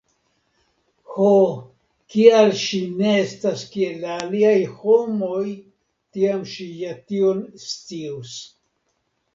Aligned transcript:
Ho, 1.17 1.27
kial 2.13 2.49
ŝi 2.63 2.81
ne 3.03 3.13
estas 3.27 3.67
kiel 3.75 4.01
la 4.07 4.17
aliaj 4.25 4.57
homoj, 4.81 5.45
tiam 6.19 6.43
ŝi 6.55 6.71
ja 6.83 6.99
tion 7.11 7.47
scius. 7.69 8.39